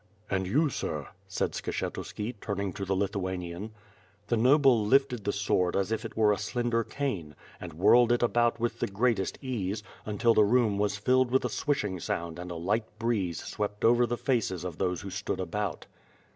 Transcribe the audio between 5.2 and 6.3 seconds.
the sword as if it